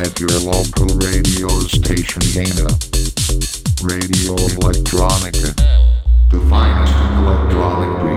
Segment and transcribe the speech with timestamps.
[0.00, 2.72] At your local radio station Dana.
[3.84, 5.52] Radio Electronica.
[6.30, 8.09] The finest in electronic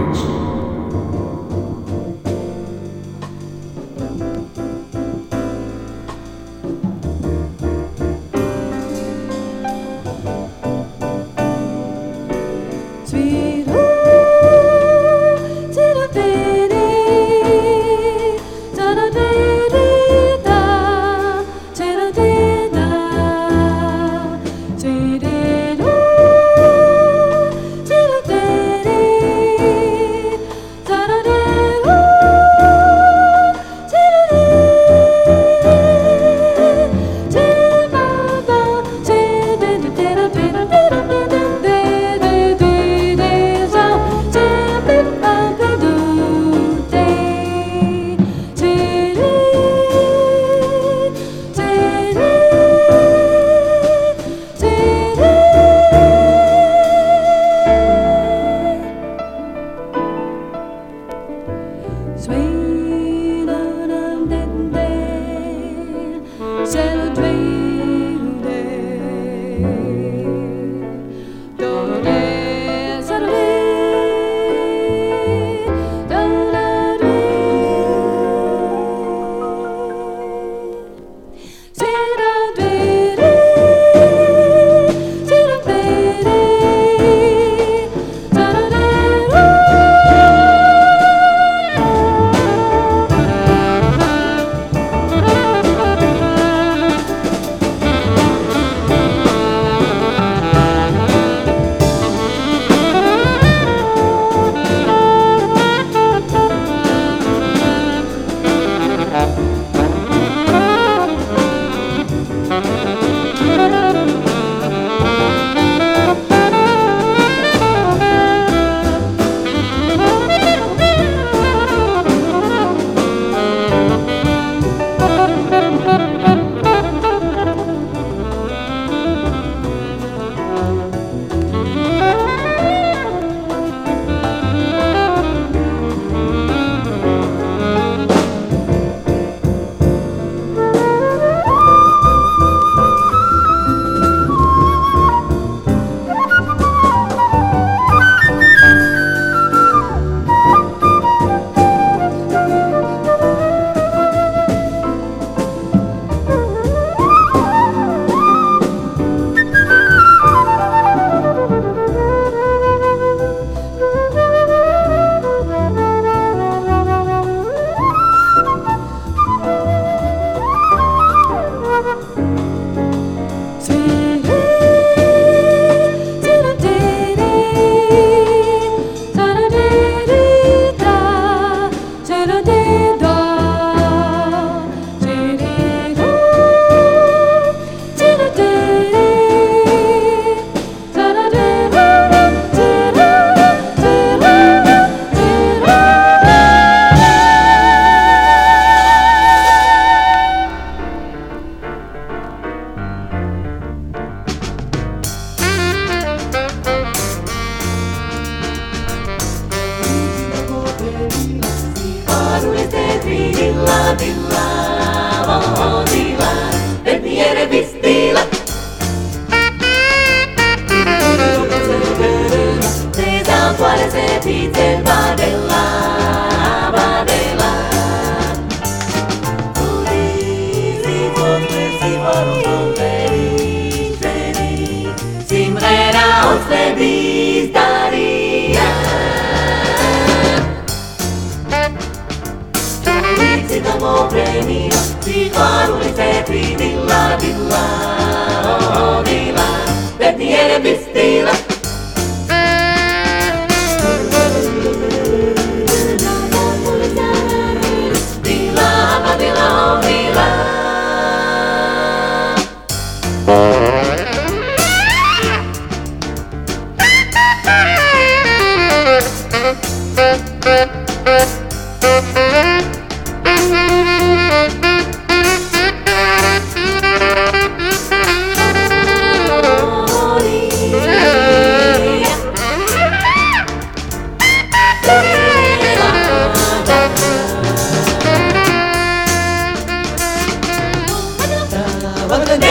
[292.14, 292.43] 만든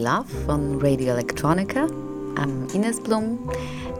[0.00, 1.90] Love on Radio Electronica.
[2.38, 3.50] I'm Ines Bloom,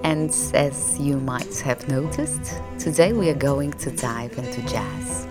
[0.05, 5.27] and as you might have noticed, today we are going to dive into jazz.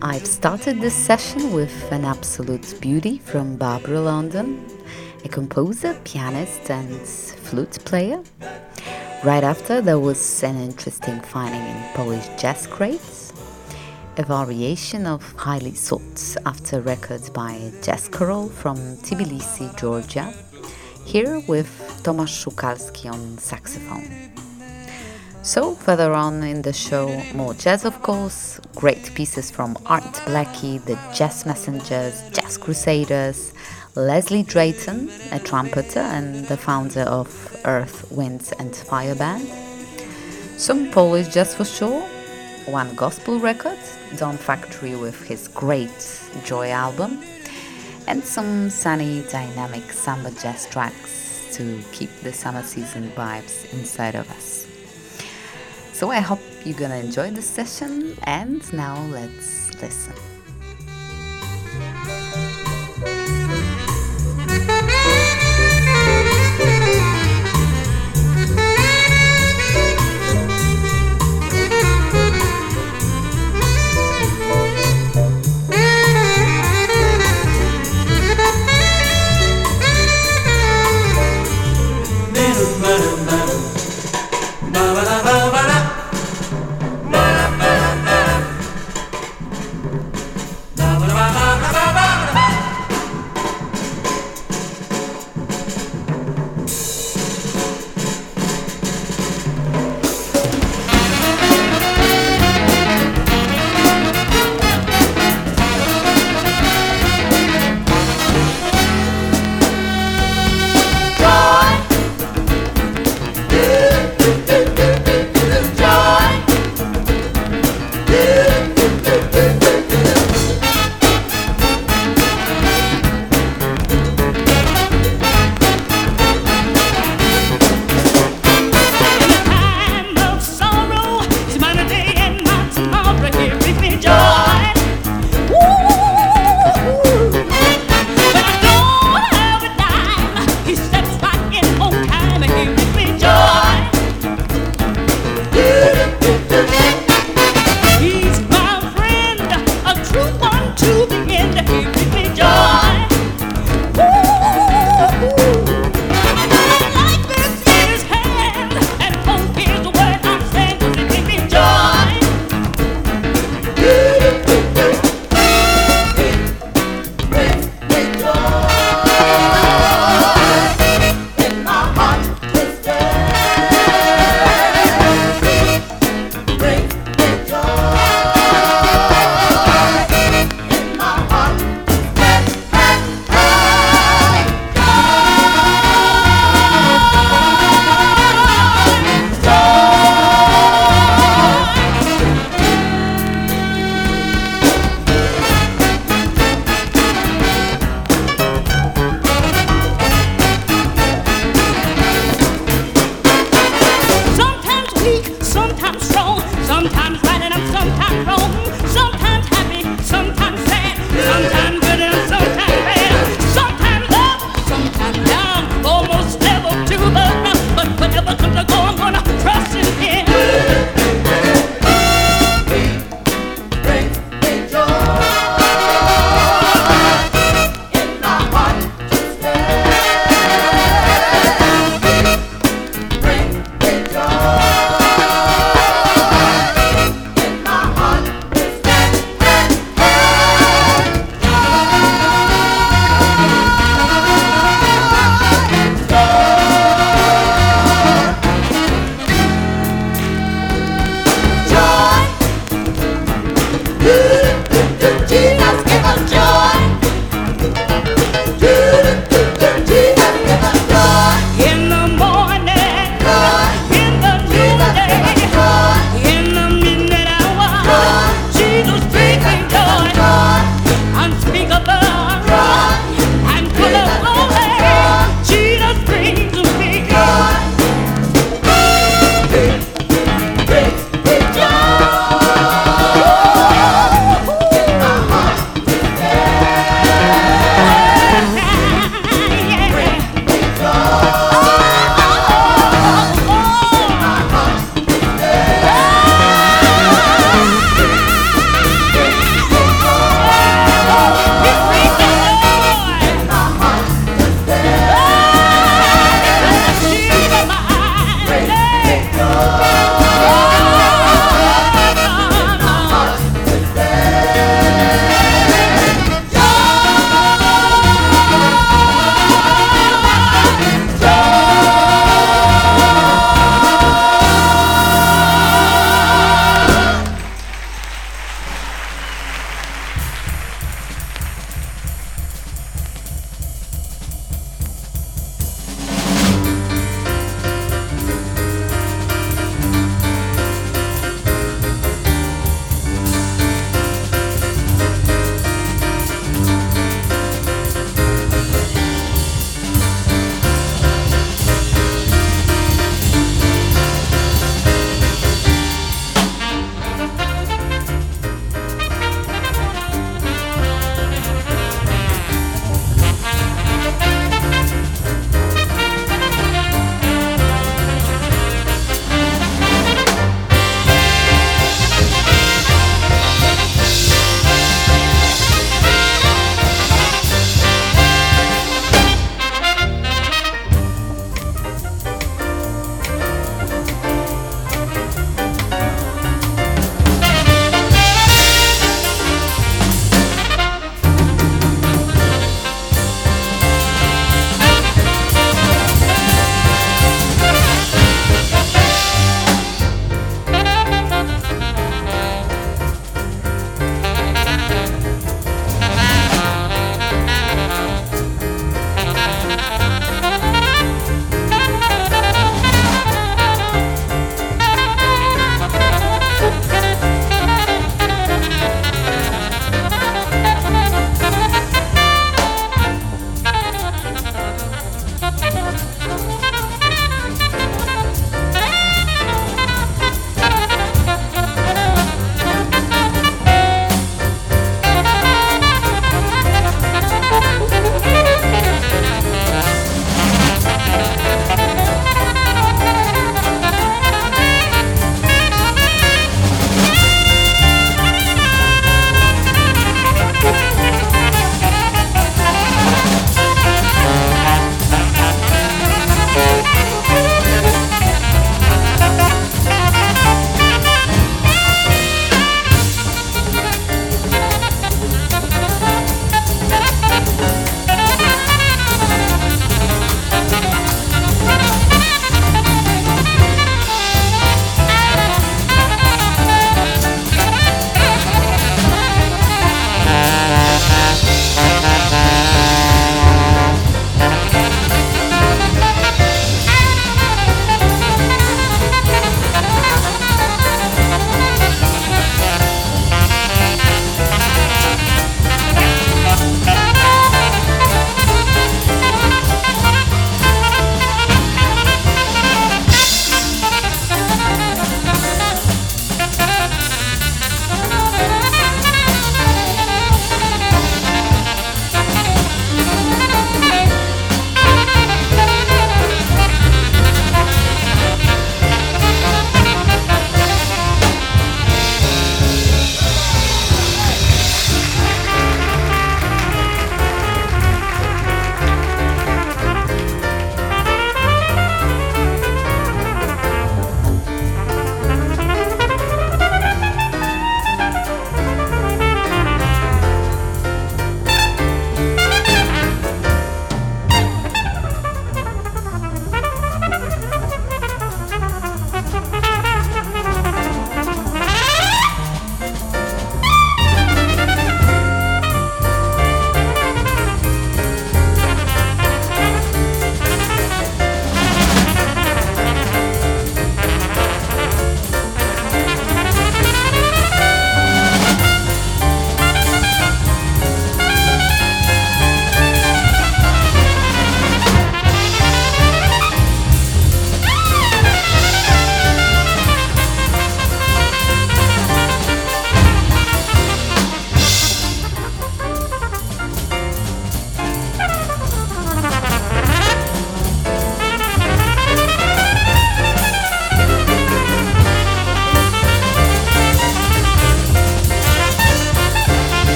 [0.00, 4.66] I've started this session with an absolute beauty from Barbara London,
[5.24, 8.22] a composer, pianist, and flute player.
[9.22, 13.29] Right after, there was an interesting finding in Polish jazz crates
[14.16, 20.32] a variation of highly sought after records by Jazz Choral from Tbilisi, Georgia,
[21.04, 21.68] here with
[22.02, 24.32] Tomasz Szukalski on saxophone.
[25.42, 30.78] So, further on in the show, more jazz, of course, great pieces from Art Blakey,
[30.78, 33.54] the Jazz Messengers, Jazz Crusaders,
[33.94, 39.48] Leslie Drayton, a trumpeter and the founder of Earth, Wind and Fire Band,
[40.58, 42.06] some Polish jazz for sure,
[42.70, 43.78] one gospel record,
[44.16, 47.22] Don Factory with his great Joy album,
[48.06, 54.30] and some sunny, dynamic samba jazz tracks to keep the summer season vibes inside of
[54.30, 54.66] us.
[55.92, 60.29] So I hope you're gonna enjoy this session, and now let's listen.